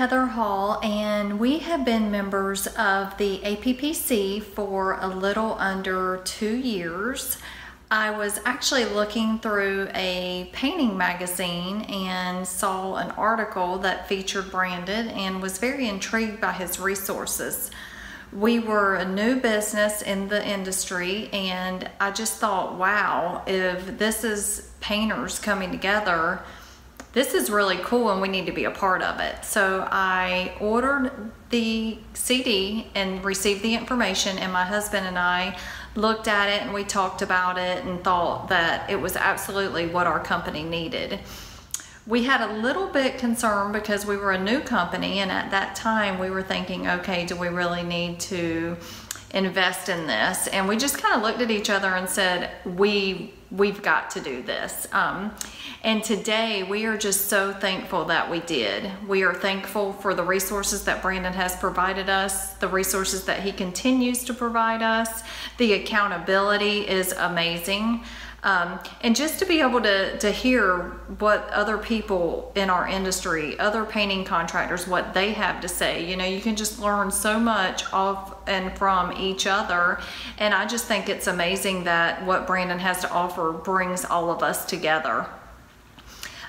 Heather 0.00 0.24
Hall, 0.24 0.80
and 0.82 1.38
we 1.38 1.58
have 1.58 1.84
been 1.84 2.10
members 2.10 2.66
of 2.68 3.18
the 3.18 3.38
APPC 3.40 4.42
for 4.42 4.94
a 4.98 5.06
little 5.06 5.56
under 5.58 6.22
two 6.24 6.56
years. 6.56 7.36
I 7.90 8.10
was 8.10 8.40
actually 8.46 8.86
looking 8.86 9.40
through 9.40 9.90
a 9.94 10.48
painting 10.54 10.96
magazine 10.96 11.82
and 11.82 12.48
saw 12.48 12.94
an 12.94 13.10
article 13.10 13.76
that 13.80 14.08
featured 14.08 14.50
Brandon 14.50 15.08
and 15.08 15.42
was 15.42 15.58
very 15.58 15.86
intrigued 15.86 16.40
by 16.40 16.52
his 16.52 16.80
resources. 16.80 17.70
We 18.32 18.58
were 18.58 18.94
a 18.94 19.04
new 19.04 19.36
business 19.36 20.00
in 20.00 20.28
the 20.28 20.42
industry, 20.42 21.28
and 21.30 21.90
I 22.00 22.10
just 22.12 22.38
thought, 22.38 22.78
wow, 22.78 23.42
if 23.46 23.98
this 23.98 24.24
is 24.24 24.70
painters 24.80 25.38
coming 25.38 25.70
together 25.70 26.40
this 27.12 27.34
is 27.34 27.50
really 27.50 27.78
cool 27.78 28.10
and 28.10 28.22
we 28.22 28.28
need 28.28 28.46
to 28.46 28.52
be 28.52 28.64
a 28.64 28.70
part 28.70 29.02
of 29.02 29.18
it. 29.20 29.44
So 29.44 29.88
I 29.90 30.54
ordered 30.60 31.32
the 31.50 31.98
CD 32.14 32.86
and 32.94 33.24
received 33.24 33.62
the 33.62 33.74
information, 33.74 34.38
and 34.38 34.52
my 34.52 34.64
husband 34.64 35.06
and 35.06 35.18
I 35.18 35.58
looked 35.96 36.28
at 36.28 36.48
it 36.48 36.62
and 36.62 36.72
we 36.72 36.84
talked 36.84 37.20
about 37.22 37.58
it 37.58 37.84
and 37.84 38.02
thought 38.04 38.48
that 38.48 38.88
it 38.88 39.00
was 39.00 39.16
absolutely 39.16 39.86
what 39.86 40.06
our 40.06 40.20
company 40.20 40.62
needed. 40.62 41.18
We 42.06 42.24
had 42.24 42.40
a 42.40 42.52
little 42.54 42.86
bit 42.86 43.18
concern 43.18 43.72
because 43.72 44.06
we 44.06 44.16
were 44.16 44.32
a 44.32 44.42
new 44.42 44.60
company, 44.60 45.18
and 45.18 45.30
at 45.30 45.50
that 45.50 45.74
time 45.74 46.18
we 46.18 46.30
were 46.30 46.42
thinking, 46.42 46.86
okay, 46.88 47.26
do 47.26 47.36
we 47.36 47.48
really 47.48 47.82
need 47.82 48.20
to 48.20 48.76
invest 49.32 49.88
in 49.88 50.06
this? 50.06 50.46
And 50.48 50.68
we 50.68 50.76
just 50.76 50.98
kind 50.98 51.14
of 51.14 51.22
looked 51.22 51.40
at 51.40 51.50
each 51.50 51.70
other 51.70 51.88
and 51.88 52.08
said, 52.08 52.50
we 52.64 53.32
we've 53.50 53.82
got 53.82 54.10
to 54.10 54.20
do 54.20 54.42
this. 54.42 54.86
Um, 54.92 55.34
and 55.82 56.04
today 56.04 56.62
we 56.62 56.84
are 56.84 56.96
just 56.96 57.28
so 57.28 57.52
thankful 57.52 58.04
that 58.04 58.30
we 58.30 58.40
did. 58.40 58.90
We 59.08 59.24
are 59.24 59.34
thankful 59.34 59.92
for 59.94 60.14
the 60.14 60.22
resources 60.22 60.84
that 60.84 61.02
Brandon 61.02 61.32
has 61.32 61.56
provided 61.56 62.08
us, 62.08 62.54
the 62.54 62.68
resources 62.68 63.24
that 63.24 63.42
he 63.42 63.50
continues 63.50 64.22
to 64.24 64.34
provide 64.34 64.82
us. 64.82 65.22
The 65.58 65.72
accountability 65.74 66.88
is 66.88 67.12
amazing. 67.12 68.04
Um, 68.42 68.80
and 69.02 69.14
just 69.14 69.38
to 69.40 69.44
be 69.44 69.60
able 69.60 69.82
to, 69.82 70.16
to 70.18 70.30
hear 70.30 70.78
what 71.18 71.48
other 71.50 71.76
people 71.76 72.52
in 72.54 72.70
our 72.70 72.88
industry, 72.88 73.58
other 73.58 73.84
painting 73.84 74.24
contractors, 74.24 74.88
what 74.88 75.12
they 75.12 75.32
have 75.32 75.60
to 75.60 75.68
say, 75.68 76.08
you 76.08 76.16
know, 76.16 76.24
you 76.24 76.40
can 76.40 76.56
just 76.56 76.80
learn 76.80 77.10
so 77.10 77.38
much 77.38 77.92
off 77.92 78.36
and 78.48 78.76
from 78.78 79.12
each 79.12 79.46
other. 79.46 80.00
And 80.38 80.54
I 80.54 80.66
just 80.66 80.86
think 80.86 81.10
it's 81.10 81.26
amazing 81.26 81.84
that 81.84 82.24
what 82.24 82.46
Brandon 82.46 82.78
has 82.78 83.02
to 83.02 83.10
offer 83.10 83.52
brings 83.52 84.06
all 84.06 84.30
of 84.30 84.42
us 84.42 84.64
together. 84.64 85.26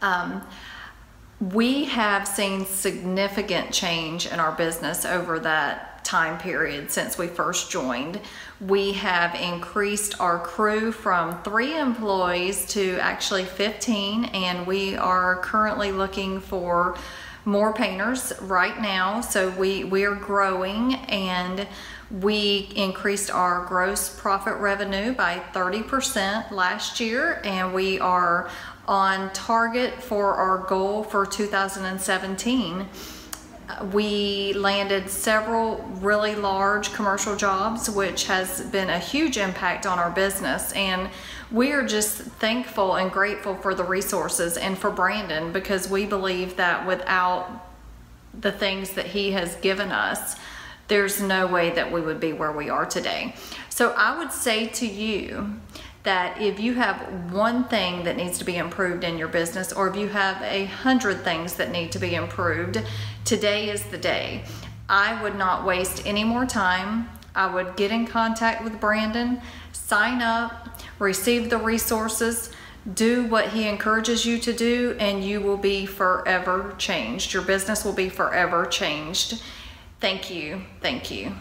Um, 0.00 0.42
we 1.40 1.84
have 1.84 2.26
seen 2.28 2.64
significant 2.64 3.72
change 3.72 4.26
in 4.26 4.38
our 4.40 4.52
business 4.52 5.04
over 5.04 5.38
that 5.40 6.04
time 6.04 6.38
period 6.38 6.90
since 6.90 7.18
we 7.18 7.26
first 7.26 7.70
joined. 7.70 8.20
We 8.60 8.92
have 8.92 9.34
increased 9.34 10.20
our 10.20 10.38
crew 10.38 10.92
from 10.92 11.42
three 11.42 11.78
employees 11.78 12.66
to 12.68 12.98
actually 13.00 13.44
15, 13.44 14.26
and 14.26 14.66
we 14.66 14.96
are 14.96 15.36
currently 15.36 15.92
looking 15.92 16.40
for 16.40 16.96
more 17.46 17.74
painters 17.74 18.32
right 18.42 18.80
now. 18.80 19.20
So 19.20 19.50
we, 19.50 19.84
we 19.84 20.04
are 20.04 20.14
growing 20.14 20.94
and 20.94 21.66
we 22.10 22.70
increased 22.76 23.30
our 23.30 23.64
gross 23.66 24.08
profit 24.20 24.56
revenue 24.56 25.14
by 25.14 25.42
30% 25.52 26.52
last 26.52 27.00
year, 27.00 27.40
and 27.44 27.74
we 27.74 27.98
are 27.98 28.50
on 28.86 29.32
target 29.32 30.02
for 30.02 30.34
our 30.34 30.58
goal 30.58 31.02
for 31.02 31.24
2017 31.24 32.86
we 33.92 34.52
landed 34.52 35.08
several 35.08 35.76
really 36.00 36.34
large 36.34 36.92
commercial 36.92 37.34
jobs, 37.34 37.88
which 37.88 38.26
has 38.26 38.60
been 38.62 38.90
a 38.90 38.98
huge 38.98 39.38
impact 39.38 39.86
on 39.86 39.98
our 39.98 40.10
business. 40.10 40.72
And 40.72 41.08
we 41.50 41.72
are 41.72 41.84
just 41.84 42.18
thankful 42.18 42.96
and 42.96 43.10
grateful 43.10 43.54
for 43.56 43.74
the 43.74 43.84
resources 43.84 44.56
and 44.56 44.76
for 44.76 44.90
Brandon 44.90 45.52
because 45.52 45.88
we 45.88 46.04
believe 46.04 46.56
that 46.56 46.86
without 46.86 47.66
the 48.38 48.52
things 48.52 48.90
that 48.90 49.06
he 49.06 49.32
has 49.32 49.56
given 49.56 49.90
us, 49.90 50.36
there's 50.88 51.22
no 51.22 51.46
way 51.46 51.70
that 51.70 51.90
we 51.90 52.00
would 52.00 52.20
be 52.20 52.32
where 52.32 52.52
we 52.52 52.68
are 52.68 52.84
today. 52.84 53.34
So 53.70 53.92
I 53.96 54.18
would 54.18 54.32
say 54.32 54.66
to 54.66 54.86
you 54.86 55.58
that 56.04 56.40
if 56.40 56.60
you 56.60 56.74
have 56.74 57.32
one 57.32 57.64
thing 57.64 58.04
that 58.04 58.16
needs 58.16 58.38
to 58.38 58.44
be 58.44 58.56
improved 58.58 59.04
in 59.04 59.18
your 59.18 59.28
business, 59.28 59.72
or 59.72 59.88
if 59.88 59.96
you 59.96 60.08
have 60.08 60.40
a 60.42 60.66
hundred 60.66 61.24
things 61.24 61.54
that 61.54 61.72
need 61.72 61.90
to 61.92 61.98
be 61.98 62.14
improved, 62.14 62.82
today 63.24 63.70
is 63.70 63.82
the 63.84 63.98
day. 63.98 64.44
I 64.88 65.20
would 65.22 65.36
not 65.36 65.64
waste 65.64 66.06
any 66.06 66.22
more 66.22 66.44
time. 66.44 67.08
I 67.34 67.52
would 67.52 67.76
get 67.76 67.90
in 67.90 68.06
contact 68.06 68.62
with 68.62 68.78
Brandon, 68.80 69.40
sign 69.72 70.20
up, 70.20 70.68
receive 70.98 71.50
the 71.50 71.58
resources, 71.58 72.50
do 72.92 73.24
what 73.24 73.48
he 73.48 73.66
encourages 73.66 74.26
you 74.26 74.38
to 74.40 74.52
do, 74.52 74.94
and 75.00 75.24
you 75.24 75.40
will 75.40 75.56
be 75.56 75.86
forever 75.86 76.74
changed. 76.76 77.32
Your 77.32 77.42
business 77.42 77.82
will 77.82 77.94
be 77.94 78.10
forever 78.10 78.66
changed. 78.66 79.42
Thank 80.00 80.30
you. 80.30 80.60
Thank 80.82 81.10
you. 81.10 81.34